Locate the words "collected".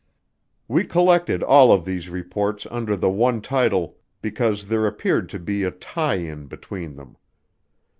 0.83-1.43